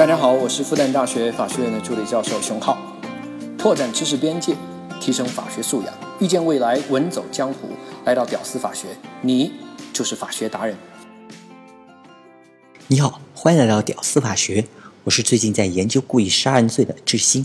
[0.00, 2.78] 大家好，我是复旦大学法学院的助理教授熊浩，
[3.58, 4.56] 拓展知识边界，
[4.98, 7.68] 提升法学素养，遇见未来，稳走江湖。
[8.06, 9.52] 来到屌丝法学，你
[9.92, 10.74] 就是法学达人。
[12.86, 14.64] 你好，欢迎来到屌丝法学，
[15.04, 17.44] 我是最近在研究故意杀人罪的志新。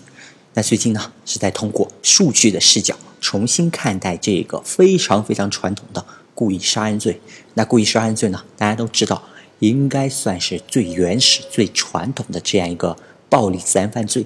[0.53, 7.19] 那最近呢，是在通过数据的视角重新看待这个非常非常传统的故意杀人罪。
[7.55, 9.21] 那故意杀人罪呢，大家都知道。
[9.59, 12.97] 应该算是最原始、最传统的这样一个
[13.29, 14.25] 暴力自然犯罪。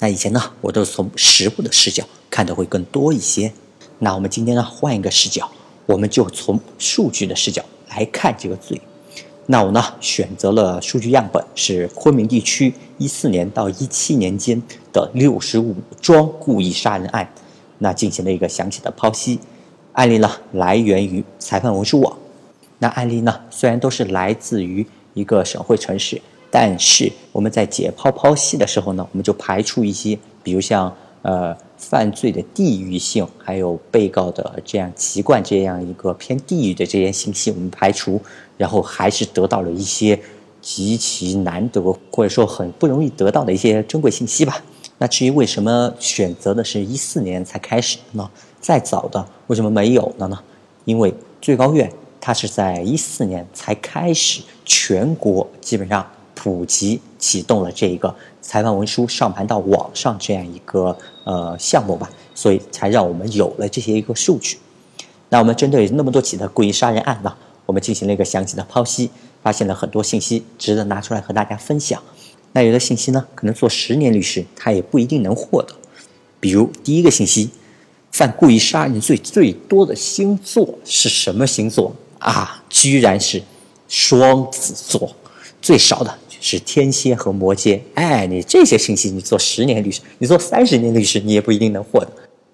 [0.00, 3.52] 那以前呢，我都是从实物的视角看的会更多一些。
[3.98, 5.50] 那我们今天呢，换一个视角，
[5.86, 8.80] 我们就从数据的视角来看这个罪。
[9.46, 17.32] 那我呢，选择了数据样本是昆明地区一四年到一七年间的六十五桩故意杀人案，
[17.78, 19.40] 那进行了一个详细的剖析。
[19.94, 22.16] 案例呢，来源于裁判文书网。
[22.80, 23.40] 那案例呢？
[23.50, 38.20] 虽然都是来自于一个省会城市，但是我们在解剖剖析的时候呢，我们就排除一些，比如像呃犯罪的地域性，还有被告的这样籍贯这样一个偏地域的这些信息，我们排除，
[38.56, 40.16] 然后还是得到了一些
[40.62, 41.82] 极其难得
[42.12, 44.62] 或者说很不容易得到的一些珍贵信息吧。
[44.98, 48.30] 那至于为什么选择的是一四年才开始呢？
[48.60, 50.38] 再早的为什么没有了呢？
[50.84, 51.92] 因为最高院。
[52.28, 64.58] 它是在一四年才开始全国基本上普及启动了这一个裁判文书上盘到网上这样一个呃项目吧，所以才让我们有了这些一个数据。
[65.30, 69.08] 那我们针对那么多起的故意杀人案呢，我们进行了一个详细的剖析，
[69.42, 72.02] 发现了很多信息值得拿出来和大家分享。
[72.52, 75.74] 那有的信息呢，可能做十年律师他也不一定能获得，
[76.38, 77.48] 比如第一个信息，
[78.12, 81.96] 犯故意杀人罪最多的星座是什么星座？
[82.18, 83.42] 啊，居然是
[83.88, 85.10] 双子座，
[85.62, 87.80] 最少的是天蝎和摩羯。
[87.94, 92.08] 哎，你这些信息，你做十年律师，你做三十年律师，你也不一定能获得。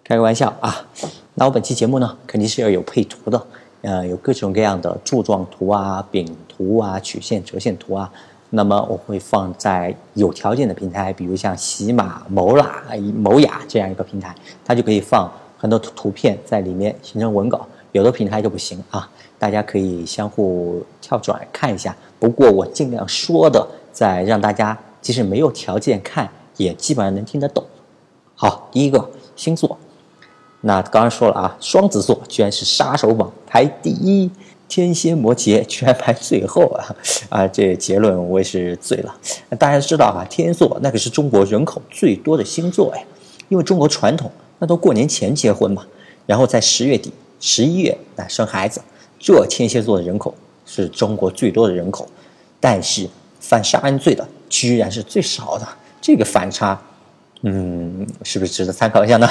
[0.05, 0.87] 开个玩笑啊！
[1.35, 3.47] 那我本期节目呢，肯定是要有配图的，
[3.83, 8.13] 呃，有各种各样的柱状图啊、饼图啊、曲线折线图啊。
[8.51, 12.85] 那么我会放在有条件的平台，比如像喜马、某拉、
[13.17, 14.35] 某雅这样一个平台，
[14.65, 15.29] 它就可以放
[15.59, 17.67] 很多图图片在里面形成文稿。
[17.95, 19.09] 有的平台就不行啊。
[19.39, 27.63] 大家可以相互跳转看一下，不过我尽量说的，在让大家即使没有条件看，也基本上能听得懂。
[28.35, 29.79] 好，第一个星座，
[30.63, 34.31] 那刚刚说了啊，双子座居然是杀手榜排第一，
[34.67, 36.97] 天蝎摩羯居然排最后啊
[37.29, 37.47] 啊！
[37.47, 39.15] 这结论我也是醉了。
[39.59, 43.05] 大家知道啊，天蝎座那可是中国人口最多的星座哎，
[43.51, 45.85] 因为中国传统那都过年前结婚嘛，
[46.25, 47.13] 然后在十月底、
[47.47, 48.81] 十一月来生孩子。
[49.19, 50.35] 这天蝎座的人口
[50.65, 52.09] 是中国最多的人口，
[52.59, 53.07] 但是
[53.39, 55.69] 犯杀人罪的居然是最少的，
[56.01, 56.81] 这个反差，
[57.43, 59.29] 嗯，是不是值得参考一下呢？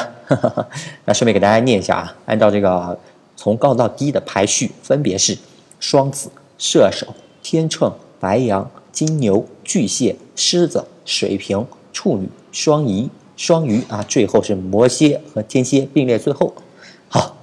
[1.05, 2.95] 那顺便给大家念一下啊，按照这个
[3.35, 5.35] 从高到低的排序，分别是
[5.79, 7.07] 双子、射手、
[7.41, 16.53] 天秤、白羊、金牛、巨蟹、狮子、水瓶、处女、双鱼、双鱼啊，最后是摩羯和天蝎并列最后。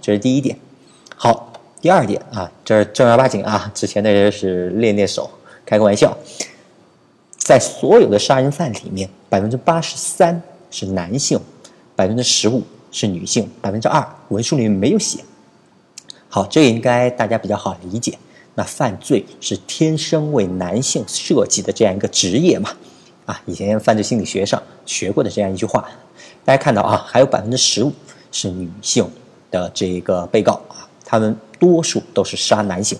[0.00, 0.58] 这是第一点。
[1.16, 1.46] 好。
[1.82, 5.30] 第二点啊，这是正儿八经啊，之前那些是练练手，
[5.64, 6.14] 开个玩笑。
[7.38, 11.40] 在所有的杀人犯里面，百分之八十三是男性，
[11.96, 12.62] 百分之十五
[12.92, 15.24] 是女性，百分之二文书里面没有写。
[16.28, 18.18] 好，这应该大家比较好理解。
[18.56, 22.76] 那犯罪是天生为男性设计的这样一个职业嘛？
[23.24, 25.88] 啊，以前犯罪心理学上学过的这样一句话。
[26.44, 27.90] 大家看到啊，还有百分之十五
[28.30, 29.10] 是女性
[29.50, 31.36] 的这个被告啊，他们。
[31.60, 32.98] 多数都是杀男性，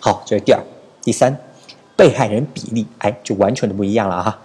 [0.00, 0.64] 好，这是第二、
[1.02, 1.38] 第三，
[1.94, 4.38] 被害人比例，哎，就完全的不一样了哈，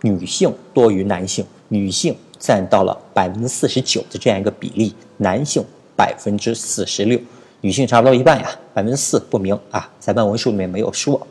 [0.00, 5.62] 女性多于男性，女性占到了百分之四十九的这样一个比例，男性
[5.94, 7.20] 百分之四十六，
[7.60, 11.26] 女性差不多一半呀，百分之四不明啊，裁判文书里面没有说，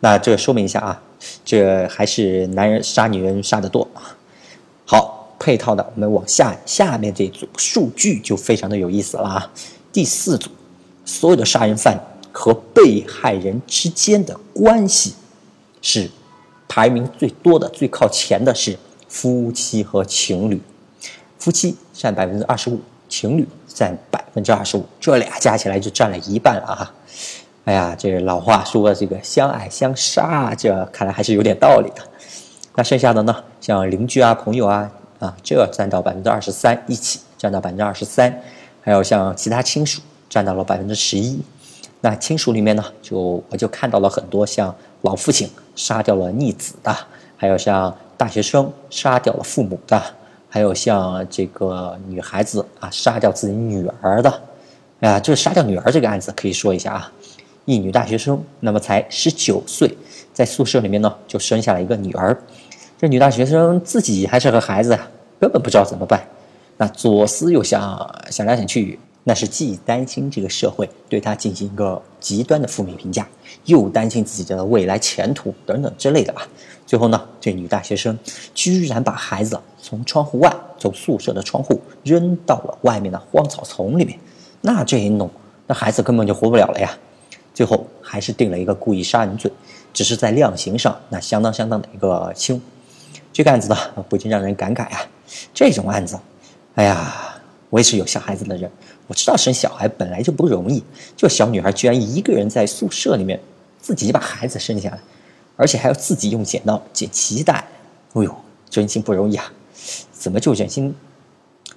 [0.00, 1.02] 那这说明一下啊，
[1.44, 4.16] 这还是男人杀女人杀的多啊。
[5.40, 9.50] 配套的，我们往下下面这组数据就非常的有意思了啊，
[9.92, 10.48] 第四组。
[11.04, 11.98] 所有的杀人犯
[12.30, 15.14] 和被害人之间的关系
[15.82, 16.08] 是
[16.68, 18.78] 排名最多的、最靠前的是
[19.08, 20.60] 夫妻和情侣，
[21.38, 22.78] 夫妻占百分之二十五，
[23.08, 26.94] 情侣占百分之二十五，这俩加起来就占了一半了啊！
[27.64, 32.02] 哎呀，这个老话说这个相爱相杀，这看来还是有点道理的。
[32.76, 34.88] 那剩下的呢，像邻居啊、朋友啊
[35.20, 38.42] 啊，这占到百分之二十三，一起占到百分之二十三，
[38.82, 40.02] 还有像其他亲属。
[40.30, 41.40] 占到了百分之十一，
[42.02, 46.96] 那亲属里面呢，就我就看到了很多像老父亲杀掉了逆子的，
[47.36, 50.00] 还有像大学生杀掉了父母的，
[50.48, 54.30] 还有像这个女孩子啊杀掉自己女儿的。
[55.00, 57.12] 哎呀，就是杀掉女儿这个案子，可以说一下啊。
[57.64, 59.92] 一女大学生，那么才十九岁，
[60.32, 62.40] 在宿舍里面呢就生下了一个女儿。
[63.00, 64.90] 这女大学生自己还是个孩子，
[65.40, 66.22] 根本不知道怎么办。
[66.76, 73.26] 那左思右想，想来想去，那是既担心这个社会对她进行一个极端的负面评价，
[73.64, 76.46] 又担心自己的未来前途等等之类的吧。
[76.86, 78.18] 最后呢，这女大学生
[78.52, 84.18] 居然把孩子从窗户外，从宿舍的窗户扔到了外面的荒草丛里面。
[84.60, 85.30] 那这一弄，
[85.66, 86.94] 那孩子根本就活不了了呀。
[87.54, 89.50] 最后还是定了一个故意杀人罪，
[89.94, 92.60] 只是在量刑上那相当相当的一个轻。
[93.32, 93.76] 这个案子呢，
[94.08, 95.00] 不禁让人感慨啊，
[95.54, 96.18] 这种案子，
[96.74, 98.70] 哎呀，我也是有小孩子的人，
[99.06, 100.82] 我知道生小孩本来就不容易，
[101.16, 103.40] 就小女孩居然一个人在宿舍里面
[103.80, 104.98] 自己把孩子生下来，
[105.56, 107.64] 而且还要自己用剪刀剪脐带，
[108.14, 108.34] 哎呦，
[108.68, 109.52] 真心不容易啊！
[110.12, 110.94] 怎么就忍心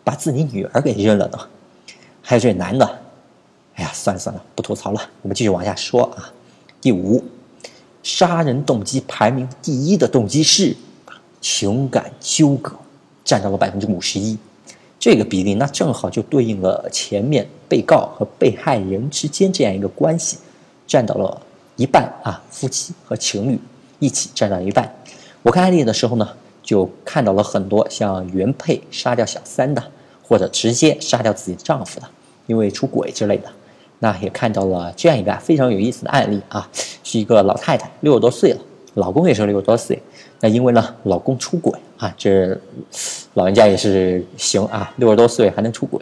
[0.03, 1.39] 把自己女儿给扔了呢？
[2.21, 2.99] 还有这男的。
[3.75, 5.01] 哎呀，算了算了，不吐槽了。
[5.21, 6.31] 我们继续往下说啊。
[6.81, 7.23] 第五，
[8.03, 10.75] 杀人动机排名第一的动机是
[11.43, 12.73] 情感纠葛，
[13.25, 14.37] 占到了百分之五十一。
[14.97, 20.37] 这个比例那正好就对应了前面被告和被害人之间这样一个关系，
[20.87, 21.41] 占到了
[21.75, 22.41] 一半啊。
[22.49, 23.59] 夫妻和情侣
[23.99, 24.95] 一起占到一半。
[25.41, 26.29] 我看案例的时候呢，
[26.63, 29.83] 就看到了很多像原配杀掉小三的，
[30.23, 32.07] 或者直接杀掉自己丈夫的，
[32.47, 33.51] 因为出轨之类的。
[33.99, 36.69] 那也看到了这样一个非常有意思的案例啊，
[37.03, 38.59] 是一个老太太，六十多岁了，
[38.95, 40.01] 老公也是六十多岁。
[40.39, 42.57] 那因为呢，老公出轨啊，这
[43.33, 45.99] 老人家也是行啊，六十多岁还能出轨，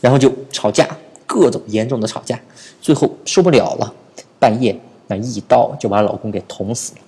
[0.00, 0.88] 然后就吵架，
[1.26, 2.38] 各种严重的吵架，
[2.80, 3.92] 最后受不了了，
[4.38, 7.00] 半夜那一刀就把老公给捅死了，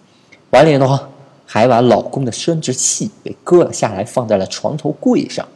[0.51, 1.09] 完了呢，
[1.45, 5.47] 还把老公的生殖器给割了下来，放在了床头柜上。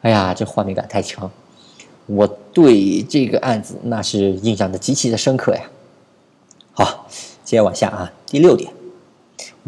[0.00, 1.30] 哎呀，这画面感太强。
[2.06, 5.62] 我对这个案子那是印象的极其的深刻呀。
[6.72, 7.06] 好，
[7.44, 8.72] 接着往下啊，第六点，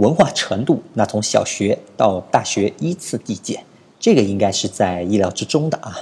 [0.00, 3.62] 文化程度，那从小学到大学依次递减，
[4.00, 5.98] 这个应该是在意料之中的啊。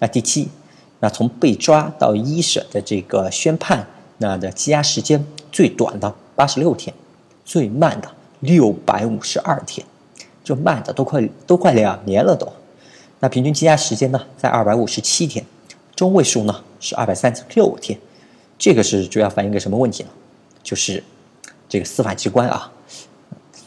[0.00, 0.48] 那第七，
[0.98, 3.86] 那从被抓到一审的这个宣判，
[4.18, 6.92] 那的羁押时间最短的八十六天，
[7.44, 9.86] 最慢的六百五十二天，
[10.42, 12.52] 这慢的都快都快两年了都。
[13.20, 15.46] 那平均羁押时间呢，在二百五十七天，
[15.94, 17.96] 中位数呢是二百三十六天，
[18.58, 20.08] 这个是主要反映个什么问题呢？
[20.64, 21.04] 就是
[21.68, 22.72] 这个司法机关啊，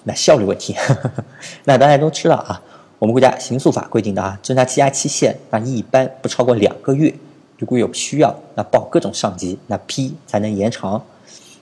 [0.07, 0.73] 那效率问题。
[1.65, 2.59] 那大家都知道啊，
[2.97, 7.13] 我们国家刑诉法规定的啊，侦查羁押期限那一般不超过两个月，
[7.57, 11.03] 如果有需要，那报各种上级那批才能延长。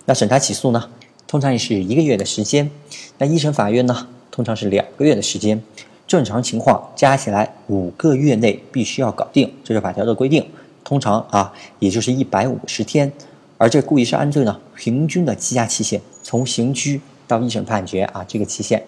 [0.05, 0.89] 那审查起诉呢，
[1.27, 2.69] 通常也是一个月的时间，
[3.17, 5.61] 那一审法院呢，通常是两个月的时间。
[6.07, 10.47] 正常情况加起来五个月内必须要搞定，这是法条的规定。
[10.83, 13.11] 通常啊，也就是一百五十天。
[13.57, 18.83] 而这故意杀人罪呢，平均的羁押期限从刑拘到一审判决啊，这个期限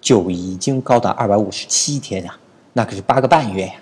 [0.00, 2.36] 就已经高达二百五十七天呀，
[2.72, 3.74] 那可是八个半月呀，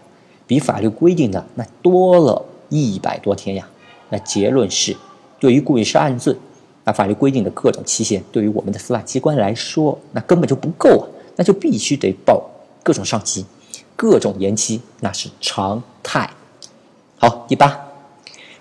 [0.46, 3.68] 比法律规定的那多了一百多天呀。
[4.08, 4.96] 那结论是，
[5.40, 6.36] 对于故意杀人罪，
[6.84, 12.50] 那法律规定的各种期限，对于我们的司法机关来说，那根本就不够啊，那就必须得报。
[12.84, 13.44] 各种上级，
[13.96, 16.30] 各种延期，那是常态。
[17.18, 17.68] 好，第八，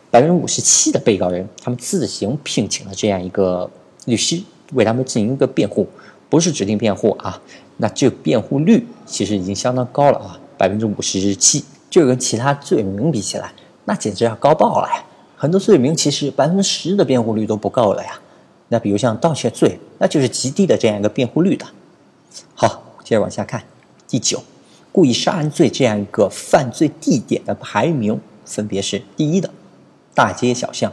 [0.09, 3.69] 百分之五十七的被告人，他们自行聘请了这样一个
[4.05, 4.41] 律师
[4.73, 5.87] 为他们进行一个辩护，
[6.29, 7.41] 不是指定辩护啊。
[7.77, 13.51] 那这辩护率其实已经相当高了啊，百分之五十七，这跟其他罪名比起来，
[13.85, 15.03] 那简直要高爆了呀。
[15.35, 18.19] 很多罪名其实百分之十的辩护率都不够了呀。
[18.69, 21.65] 那比如像盗窃罪，那就是极低的这样一个辩护率的。
[22.53, 23.61] 好，接着往下看。
[24.07, 24.41] 第九，
[24.91, 29.49] 故意杀人罪这样一个犯罪地点的排名分别是：第一的，
[30.13, 30.89] 大街小巷；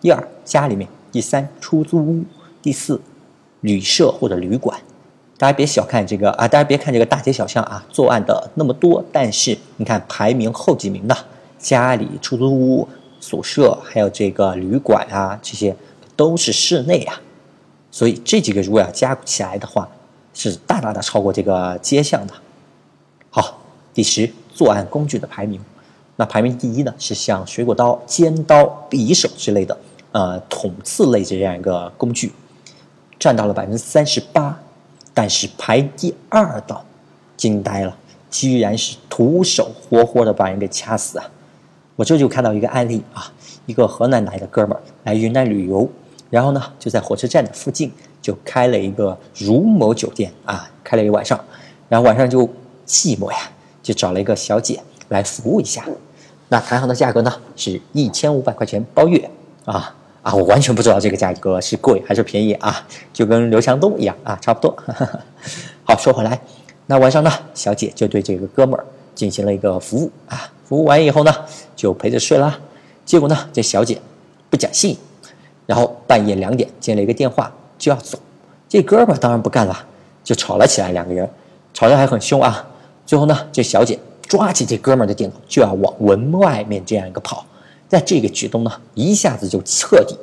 [0.00, 2.22] 第二，家里面；第三，出租屋；
[2.62, 3.00] 第四，
[3.60, 4.78] 旅社或者旅馆。
[5.38, 6.46] 大家别小看这个啊！
[6.46, 11.16] 大家别看这个大街小巷啊，作案的那么多，但是你看排名后几名的，
[11.58, 12.86] 家里、出租屋、
[13.20, 15.74] 宿舍，还有这个旅馆啊，这些
[16.14, 17.18] 都是室内啊。
[17.90, 19.88] 所以这几个如果要加起来的话，
[20.34, 22.34] 是大大的超过这个街巷的。
[23.30, 23.62] 好，
[23.94, 25.58] 第十，作案工具的排名，
[26.16, 29.78] 那排名第一呢是像水果刀、尖刀、匕首之类的，
[30.12, 32.30] 呃，捅刺类这样一个工具，
[33.20, 34.58] 占到了百分之三十八。
[35.12, 36.80] 但是排第二的，
[37.36, 37.96] 惊呆了，
[38.30, 41.30] 居然是徒手活活的把人给掐死啊！
[41.96, 43.30] 我这就看到一个案例啊，
[43.66, 45.86] 一个河南来的哥们儿来云南旅游，
[46.30, 51.38] 然后呢就在火车站的附近就开了一个如某酒店啊，开了一晚上，
[51.88, 52.48] 然后晚上就
[52.86, 53.38] 寂寞呀，
[53.82, 55.84] 就找了一个小姐来服务一下。
[56.48, 59.28] 那谈好的价格呢是一千五百块钱包月
[59.64, 60.34] 啊啊！
[60.34, 64.76] 我完全不知道这个价格是贵还是便宜啊，就跟刘强东一样啊，差不多。
[65.84, 66.40] 好，说回来，
[66.86, 68.84] 那晚上呢，小姐就对这个哥们儿
[69.14, 71.34] 进行了一个服务啊，服务完以后呢，
[71.74, 72.58] 就陪着睡了。
[73.04, 74.00] 结果呢，这小姐
[74.48, 74.96] 不讲信，
[75.66, 78.18] 然后半夜两点接了一个电话就要走，
[78.68, 79.86] 这哥们儿当然不干了，
[80.22, 81.28] 就吵了起来，两个人
[81.74, 82.66] 吵得还很凶啊。
[83.06, 83.98] 最后呢，这小姐。
[84.30, 87.44] 抓起这哥们儿的电脑就要往门外面这样一个跑，
[87.90, 90.16] 在这个举动呢，一下子就彻底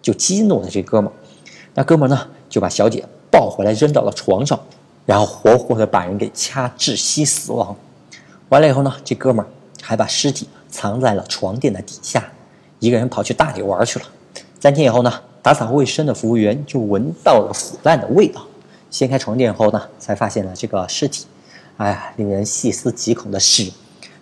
[0.00, 1.14] 就激怒了这哥们儿。
[1.74, 4.58] 那哥们儿呢，就把小姐抱回来扔到了床上，
[5.04, 7.76] 然后活活的把人给掐窒息死亡。
[8.48, 9.48] 完了以后呢，这哥们儿
[9.82, 12.32] 还把尸体藏在了床垫的底下，
[12.78, 14.06] 一个人跑去大理玩去了。
[14.58, 15.12] 三天以后呢，
[15.42, 18.40] 打扫卫生的服务员就闻到了腐烂的味道，
[18.90, 21.26] 掀开床垫后呢，才发现了这个尸体。
[21.76, 23.70] 哎呀，令人细思极恐的是，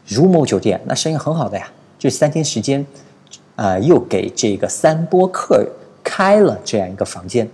[0.05, 2.87] 如某酒店那生意很好的呀，这三天时间，
[3.57, 5.67] 啊，又给这个三波客
[6.05, 7.49] 开了这样一个房间。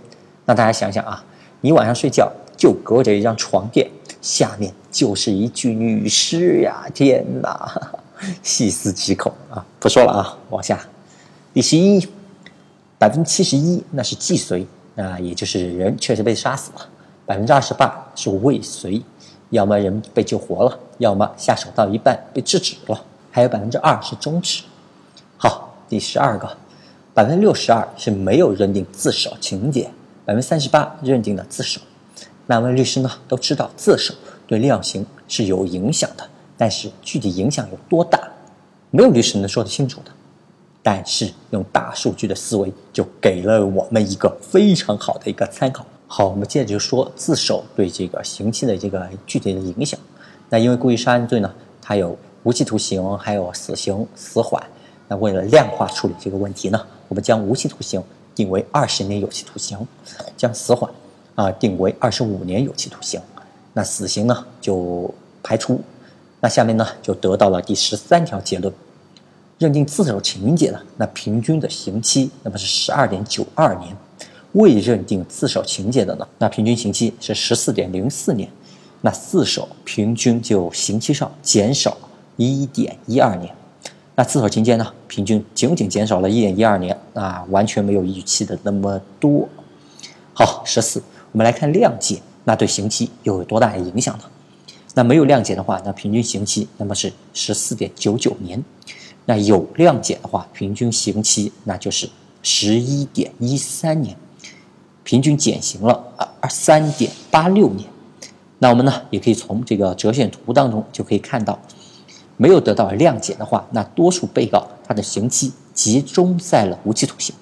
[0.45, 1.23] 那大家想想啊，
[1.61, 3.89] 你晚上睡觉就隔着一张床垫，
[4.21, 6.85] 下面就是一具女尸呀！
[6.93, 7.81] 天哪，
[8.43, 9.65] 细思极恐啊！
[9.79, 10.79] 不说了啊，往下，
[11.53, 12.07] 第十一，
[12.99, 16.87] 百分之七十一那是既遂，那也就是人确实被杀死了，
[17.25, 19.01] 百分之二十八是未遂。
[19.49, 23.03] 要么人被救活了，要么下手到一半被制止了，
[23.35, 24.63] 还有百分之二是终止。
[25.35, 26.55] 好，第十二个，
[27.13, 29.91] 百分之六十二是没有认定自首情节，
[30.23, 31.81] 百分之三十八认定了自首。
[32.47, 34.13] 两位律师呢都知道自首
[34.47, 36.25] 对量刑是有影响的，
[36.55, 38.17] 但是具体影响有多大，
[38.89, 40.11] 没有律师能说得清楚的。
[40.81, 45.85] 但是用大数据的思维就给了我们一个非常好的一个参考。
[46.07, 49.99] 好，我们接着就说自首对这个刑期的这个具体的影响。
[50.47, 54.61] 那因为故意杀人罪呢，它有无期徒刑，还有死刑、死缓。
[55.07, 58.01] 那为了量化处理这个问题呢，我们将无期徒刑
[58.35, 59.75] 定为二十年有期徒刑，
[60.37, 60.89] 将死缓
[61.33, 63.19] 啊定为二十五年有期徒刑。
[63.73, 65.11] 那死刑呢就
[65.41, 65.81] 排除。
[66.39, 68.71] 那下面呢就得到了第十三条结论：
[69.57, 73.97] 认定自首情节的，那平均的刑期那么是十二点九二年。
[74.51, 78.47] 未认定自首情节的呢，那平均刑期是十四点零四年，
[79.01, 81.97] 那自首平均就刑期上减少
[82.37, 83.53] 一点一二年，
[84.15, 89.47] 那自首情节呢，平均仅仅减少了一点一二年，啊，完全没有预期的那么多。
[90.33, 91.01] 好，十四，
[91.31, 94.23] 我们来看谅解，那对刑期又有多大的影响呢？
[94.93, 98.63] 那没有谅解的话，那平均刑期那么是十四点九九年，
[99.25, 102.09] 那有谅解的话，平均刑期那就是
[102.41, 104.17] 十一点一三年。
[105.03, 107.87] 平均减刑了啊，二三点八六年。
[108.57, 111.59] 那我们呢，也可以从这个折线图当中就可以看到，
[112.37, 117.33] 没有得到谅解的话，那多数被告他的刑期集中在了无期徒刑；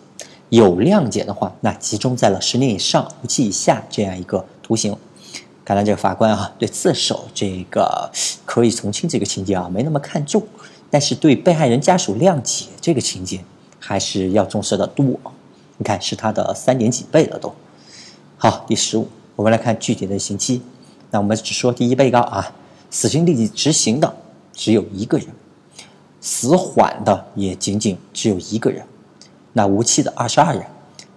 [0.49, 4.95] 有谅解的话，那集中在了十年以上、无期以下这样一个徒刑。
[5.65, 8.11] 看来这个法官啊，对自首这个
[8.45, 10.43] 可以从轻这个情节啊，没那么看重，
[10.89, 13.43] 但是对被害人家属谅解这个情节，
[13.79, 15.05] 还是要重视的多。
[15.77, 17.53] 你看，是他的三点几倍了都。
[18.37, 20.61] 好，第十五，我们来看具体的刑期。
[21.11, 22.53] 那我们只说第一被告啊，
[22.91, 24.15] 死刑立即执行的
[24.53, 25.27] 只有一个人，
[26.21, 28.85] 死缓的也仅仅只有一个人。
[29.51, 30.65] 那无期的二十二人，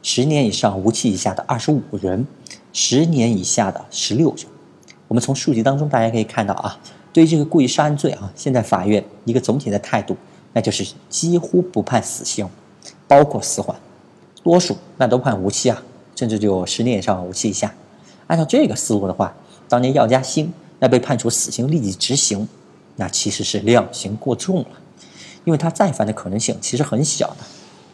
[0.03, 2.27] 十年以上、无期以下的二十五人，
[2.73, 4.47] 十年以下的十六人。
[5.09, 6.79] 我们从数据当中大家可以看到啊，
[7.13, 10.17] 对于这个故意杀人罪啊，现在法院一个总体的态度，
[10.53, 12.49] 那就是几乎不判死刑，
[13.07, 13.77] 包括死缓。
[14.43, 15.83] 多数那都判无期啊，
[16.15, 17.73] 甚至就十年以上无期以下。
[18.27, 19.35] 按照这个思路的话，
[19.69, 22.47] 当年药家鑫那被判处死刑立即执行，
[22.97, 24.69] 那其实是量刑过重了，
[25.45, 27.37] 因为他再犯的可能性其实很小的，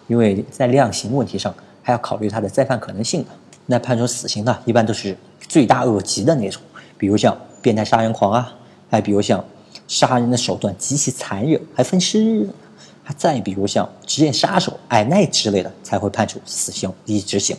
[0.06, 3.28] 因为在量刑问题上还要考虑他的再犯可能性的。
[3.66, 5.16] 那判处死刑的一般都是
[5.48, 6.62] 罪大恶极的那种，
[6.96, 8.54] 比如像变态杀人狂啊，
[8.90, 9.44] 还比如像
[9.86, 12.48] 杀人的手段极其残忍，还分尸。
[13.04, 17.56] 还再比如像职业杀手矮奈之类的，才会判处死刑立即执行。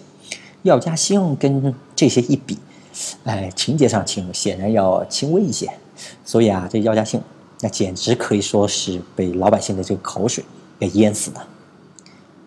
[0.62, 2.58] 药家鑫跟这些一比，
[3.26, 5.70] 哎，情节上轻，显然要轻微一些。
[6.26, 7.22] 所以啊，这药家鑫
[7.62, 10.44] 那简直可以说是被老百姓的这个口水
[10.80, 11.42] 给淹死的。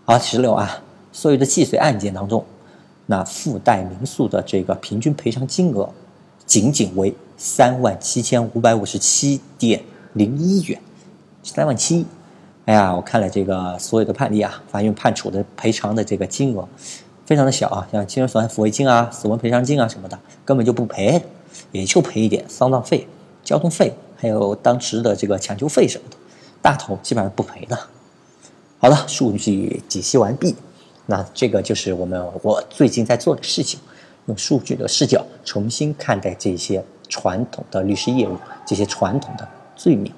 [0.05, 0.83] 好，十六啊，
[1.13, 2.45] 所有的既遂案件当中，
[3.07, 5.89] 那附带民诉的这个平均赔偿金额，
[6.45, 9.83] 仅仅为三万七千五百五十七点
[10.13, 10.81] 零一元，
[11.43, 12.07] 三万七。
[12.67, 16.69] 哎呀，我看了这个所有的判例啊，法院判处的赔偿的这个金额，
[17.25, 21.23] 非常的小啊，像精神损害抚慰金啊、死亡赔偿金啊什么的，根本就不赔，
[21.71, 23.07] 也就赔一点丧葬费、
[23.47, 26.17] 交通费，还有当时的这个抢救费什么的，
[26.61, 27.79] 大头基本上不赔的。
[28.79, 30.57] 好了，数据解析完毕，
[31.07, 33.79] 那这个就是我们我最近在做的事情，
[34.26, 38.37] 用数据的视角重新看待这些传统的律师业务，
[38.67, 40.12] 这些传统的罪名。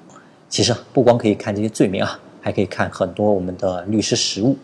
[0.49, 4.57] 其实不光可以看这些罪名啊，还可以看很多我们的律师实务，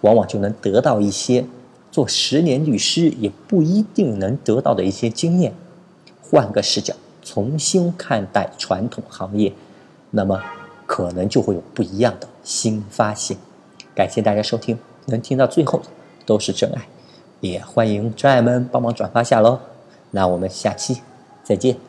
[0.00, 1.44] 往往就能得到一些
[1.92, 5.54] 做十年律师也不一定能得到的一些经验。
[6.20, 6.94] 换个视角，
[7.28, 9.52] 重新看待传统行业，
[10.12, 10.40] 那么。
[10.86, 13.36] 可能就会有不一样的新发现。
[13.94, 15.84] 感谢大家收听，能听到最后的
[16.24, 16.88] 都是真爱，
[17.40, 19.60] 也欢迎真爱们帮忙转发下喽。
[20.12, 21.02] 那我们下期
[21.44, 21.87] 再见。